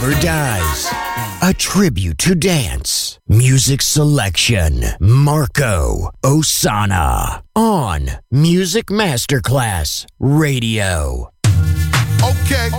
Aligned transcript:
Never 0.00 0.18
dies. 0.22 0.88
A 1.42 1.52
tribute 1.52 2.16
to 2.18 2.34
dance. 2.34 3.18
Music 3.28 3.82
selection. 3.82 4.82
Marco 4.98 6.10
Ossanna. 6.24 7.42
On 7.54 8.08
Music 8.30 8.86
Masterclass 8.86 10.06
Radio. 10.18 11.30
Okay. 12.22 12.70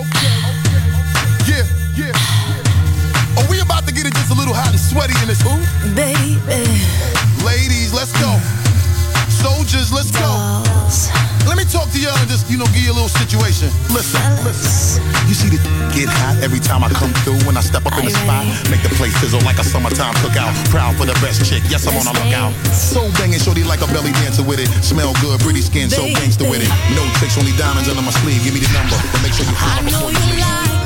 Yeah, 1.46 1.64
yeah. 1.96 3.38
Are 3.38 3.48
we 3.52 3.60
about 3.60 3.86
to 3.88 3.94
get 3.94 4.08
it 4.08 4.14
just 4.14 4.32
a 4.32 4.36
little 4.36 4.56
hot 4.56 4.72
and 4.72 4.80
sweaty 4.80 5.14
in 5.22 5.28
this 5.28 5.42
hoop? 5.44 5.62
Baby. 5.96 6.66
Ladies, 7.46 7.94
let's 7.94 8.14
go. 8.14 8.40
Soldiers, 9.30 9.94
let's 9.94 10.10
go. 10.10 11.21
Talk 11.72 11.88
to 11.96 12.00
y'all 12.04 12.12
and 12.20 12.28
just, 12.28 12.52
you 12.52 12.60
know, 12.60 12.68
give 12.76 12.84
you 12.84 12.92
a 12.92 12.98
little 13.00 13.08
situation. 13.08 13.72
Listen, 13.96 14.20
listen. 14.44 15.00
You 15.32 15.32
see 15.32 15.48
the 15.48 15.56
get 15.96 16.12
hot 16.12 16.36
every 16.44 16.60
time 16.60 16.84
I 16.84 16.92
come 16.92 17.16
through 17.24 17.40
when 17.48 17.56
I 17.56 17.64
step 17.64 17.88
up 17.88 17.96
in 17.96 18.04
the 18.04 18.12
spot. 18.12 18.44
Make 18.68 18.84
the 18.84 18.92
place 19.00 19.16
sizzle 19.24 19.40
like 19.48 19.56
a 19.56 19.64
summertime 19.64 20.12
cookout. 20.20 20.52
Proud 20.68 21.00
for 21.00 21.08
the 21.08 21.16
best 21.24 21.48
chick, 21.48 21.64
yes, 21.72 21.88
I'm 21.88 21.96
on 21.96 22.12
a 22.12 22.14
lookout. 22.20 22.52
So 22.76 23.08
banging, 23.16 23.40
shorty 23.40 23.64
like 23.64 23.80
a 23.80 23.88
belly 23.88 24.12
dancer 24.20 24.44
with 24.44 24.60
it. 24.60 24.68
Smell 24.84 25.16
good, 25.24 25.40
pretty 25.40 25.62
skin, 25.62 25.90
so 25.90 26.04
gangster 26.12 26.44
with 26.44 26.60
it. 26.60 26.72
No 26.92 27.08
tricks, 27.16 27.40
only 27.40 27.56
diamonds 27.56 27.88
under 27.88 28.04
my 28.04 28.12
sleeve. 28.20 28.44
Give 28.44 28.52
me 28.52 28.60
the 28.60 28.72
number, 28.76 29.00
but 29.08 29.24
make 29.24 29.32
sure 29.32 29.48
you 29.48 29.56
call 29.56 29.80
before 29.80 30.12
you 30.12 30.44
leave. 30.44 30.81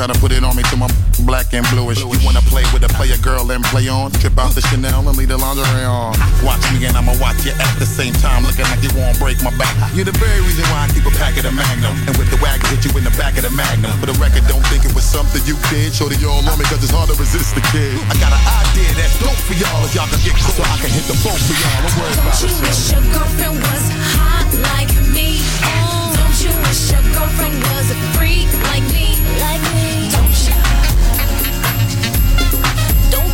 Try 0.00 0.08
to 0.08 0.16
put 0.16 0.32
it 0.32 0.40
on 0.40 0.56
me 0.56 0.64
to 0.72 0.80
my 0.80 0.88
black 1.28 1.52
and 1.52 1.60
bluish. 1.68 2.00
You 2.00 2.08
wanna 2.24 2.40
play 2.48 2.64
with 2.72 2.80
a 2.80 2.92
player 2.96 3.20
girl 3.20 3.44
and 3.52 3.60
play 3.68 3.84
on? 3.92 4.08
Trip 4.16 4.32
out 4.40 4.56
the 4.56 4.64
Chanel 4.72 5.04
and 5.04 5.12
leave 5.12 5.28
the 5.28 5.36
lingerie 5.36 5.84
on. 5.84 6.16
Watch 6.40 6.64
me 6.72 6.88
and 6.88 6.96
I'ma 6.96 7.12
watch 7.20 7.44
you 7.44 7.52
at 7.52 7.76
the 7.76 7.84
same 7.84 8.16
time. 8.16 8.48
Looking 8.48 8.64
like 8.72 8.80
you 8.80 8.88
won't 8.96 9.20
break 9.20 9.36
my 9.44 9.52
back. 9.60 9.76
You're 9.92 10.08
the 10.08 10.16
very 10.16 10.40
reason 10.40 10.64
why 10.72 10.88
I 10.88 10.96
keep 10.96 11.04
a 11.04 11.12
pack 11.20 11.36
of 11.36 11.44
the 11.44 11.52
Magnum. 11.52 11.92
And 12.08 12.16
with 12.16 12.32
the 12.32 12.40
wagon, 12.40 12.64
hit 12.72 12.80
you 12.80 12.96
in 12.96 13.04
the 13.04 13.12
back 13.20 13.36
of 13.36 13.44
the 13.44 13.52
Magnum. 13.52 13.92
For 14.00 14.08
the 14.08 14.16
record, 14.16 14.48
don't 14.48 14.64
think 14.72 14.88
it 14.88 14.94
was 14.96 15.04
something 15.04 15.44
you 15.44 15.60
did. 15.68 15.92
Shorty, 15.92 16.16
you 16.16 16.32
all 16.32 16.40
on 16.48 16.56
me 16.56 16.64
cause 16.64 16.80
it's 16.80 16.96
hard 16.96 17.12
to 17.12 17.16
resist 17.20 17.52
the 17.52 17.60
kid. 17.68 17.92
I 18.08 18.16
got 18.16 18.32
an 18.32 18.40
idea 18.40 18.96
that's 18.96 19.20
dope 19.20 19.36
for 19.44 19.52
y'all 19.52 19.84
if 19.84 19.92
y'all 19.92 20.08
can 20.08 20.16
get 20.24 20.32
close 20.32 20.56
so 20.56 20.64
I 20.64 20.80
can 20.80 20.88
hit 20.88 21.04
the 21.12 21.18
boat 21.20 21.36
for 21.36 21.56
y'all. 21.60 21.76
Don't 21.84 21.96
worry 22.00 22.16
about 22.16 22.40
Don't 22.40 22.48
you 22.48 22.56
wish 22.64 22.88
your 22.88 23.04
girlfriend 23.12 23.56
was 23.68 23.84
hot 24.16 24.48
like 24.72 24.96
me? 25.12 25.44
Don't 25.60 26.36
you 26.40 26.56
wish 26.64 26.88
your 26.88 27.04
girlfriend 27.12 27.60
was 27.68 27.92
a 27.92 27.98
freak 28.16 28.48
like 28.64 28.88
me? 28.96 29.09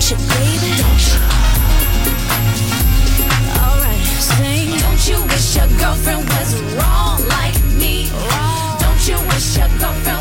Don't 0.08 0.20
you? 0.20 0.26
Wish 5.26 5.56
your 5.56 5.66
girlfriend 5.78 6.28
was 6.28 6.54
wrong 6.76 7.20
like 7.26 7.60
me? 7.74 8.08
Don't 8.78 9.08
you 9.08 9.18
wish 9.26 9.58
your 9.58 9.68
girlfriend 9.80 10.15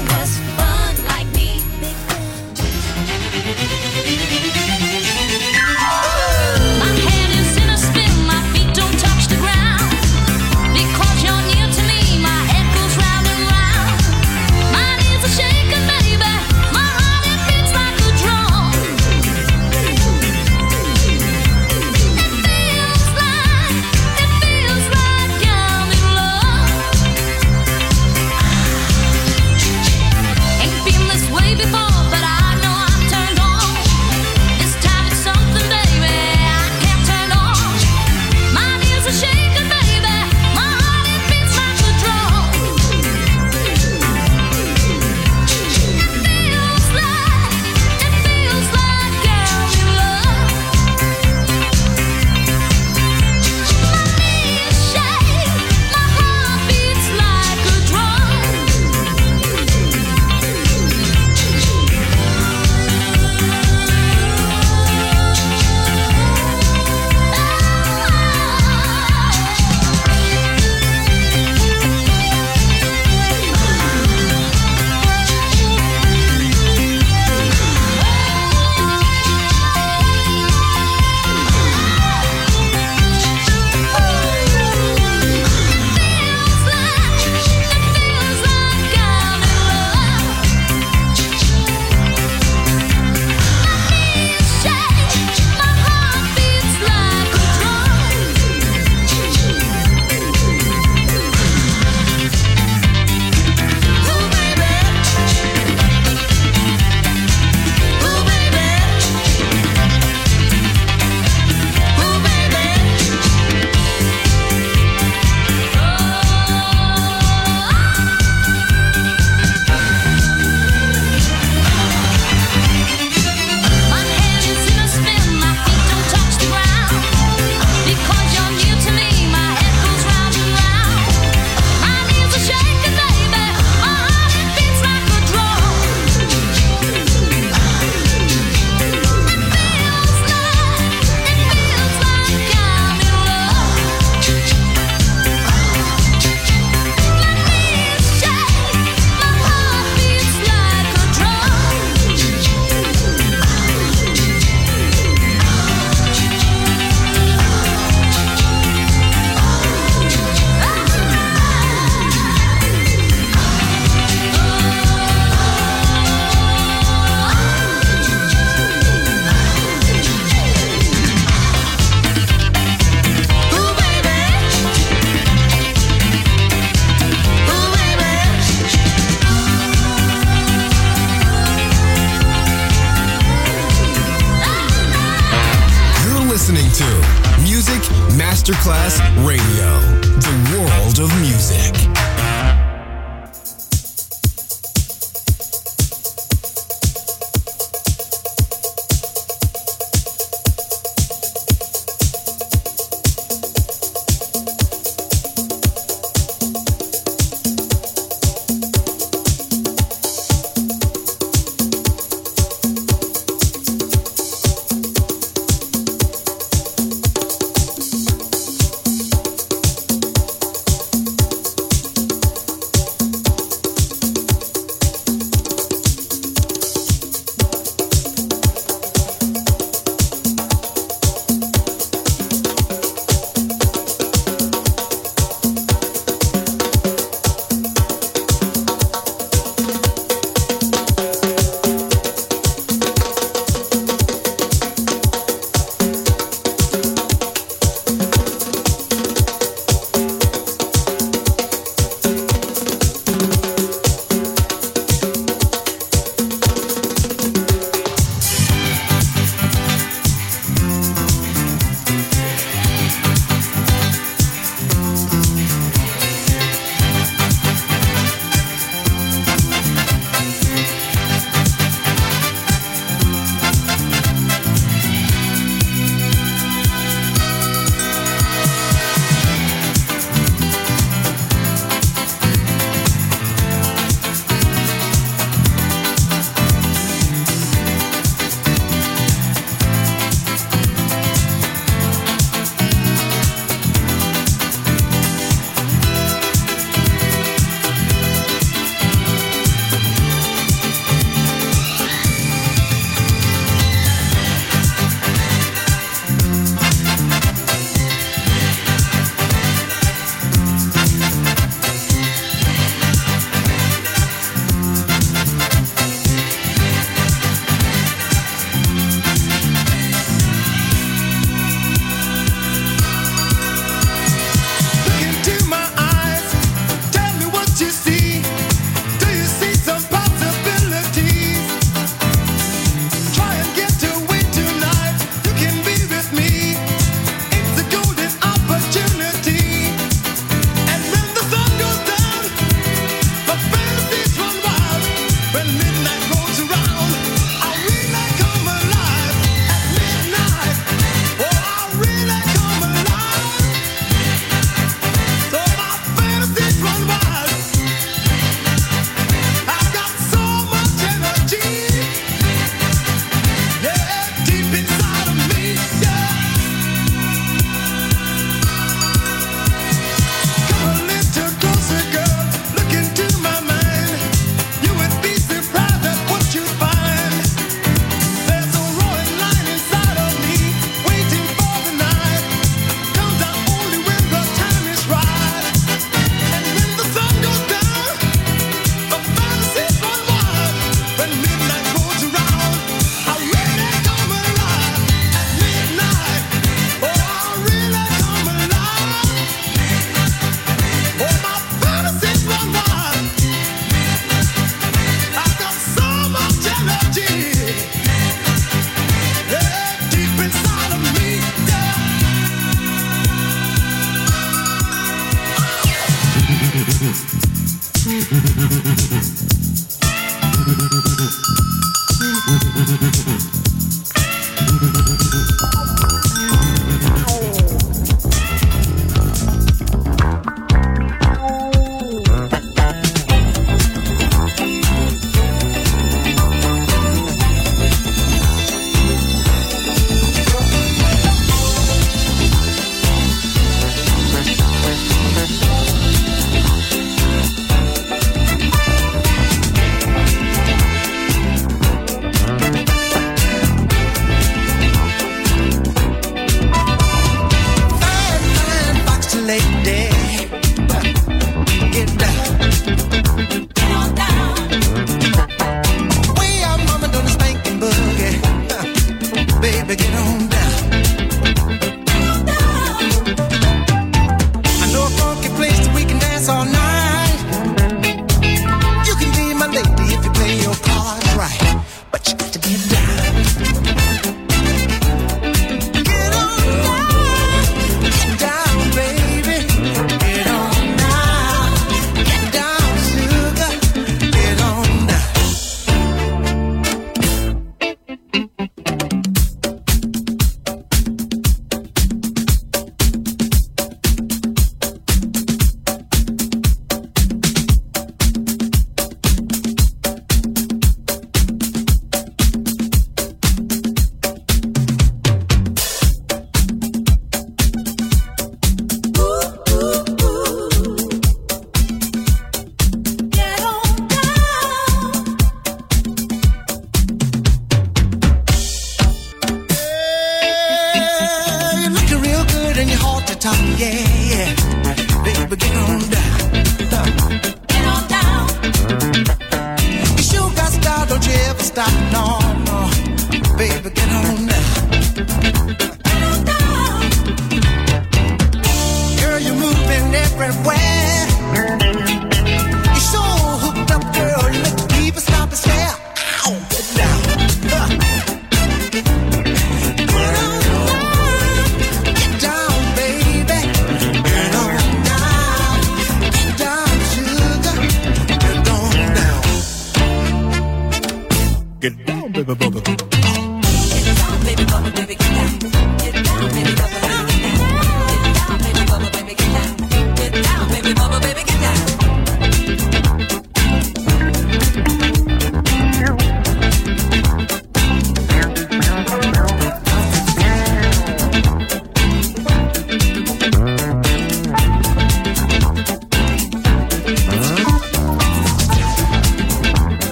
top, 533.25 533.35
yeah. 533.57 534.04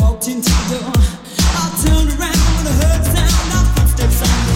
Walked 0.00 0.28
into 0.28 0.50
the 0.68 0.78
door. 0.80 0.92
I 1.60 1.64
turned 1.84 2.10
around 2.18 2.42
when 2.56 2.66
I 2.66 2.74
heard 2.82 3.02
the 3.04 3.10
sound 3.16 3.52
of 3.58 3.64
footsteps 3.76 4.22
on 4.22 4.46
the 4.46 4.55